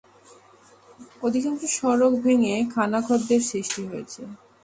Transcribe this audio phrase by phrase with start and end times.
[1.23, 4.21] অধিকাংশ সড়ক ভেঙে খানাখন্দের সৃষ্টি হয়েছে।